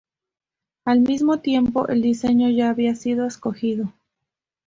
Al 0.83 1.01
mismo 1.01 1.41
tiempo, 1.41 1.87
el 1.87 2.01
diseño 2.01 2.49
ya 2.49 2.71
había 2.71 2.95
sido 2.95 3.27
escogido. 3.27 3.93